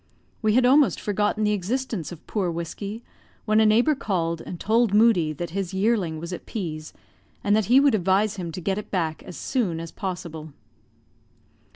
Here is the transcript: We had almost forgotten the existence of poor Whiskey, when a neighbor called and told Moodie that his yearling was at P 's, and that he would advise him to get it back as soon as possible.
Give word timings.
We 0.41 0.55
had 0.55 0.65
almost 0.65 0.99
forgotten 0.99 1.43
the 1.43 1.51
existence 1.51 2.11
of 2.11 2.25
poor 2.25 2.49
Whiskey, 2.49 3.03
when 3.45 3.59
a 3.59 3.67
neighbor 3.67 3.93
called 3.93 4.41
and 4.41 4.59
told 4.59 4.95
Moodie 4.95 5.31
that 5.33 5.51
his 5.51 5.75
yearling 5.75 6.17
was 6.19 6.33
at 6.33 6.47
P 6.47 6.79
's, 6.79 6.91
and 7.43 7.55
that 7.55 7.65
he 7.65 7.79
would 7.79 7.93
advise 7.93 8.37
him 8.37 8.51
to 8.53 8.59
get 8.61 8.79
it 8.79 8.89
back 8.89 9.21
as 9.21 9.37
soon 9.37 9.79
as 9.79 9.91
possible. 9.91 10.53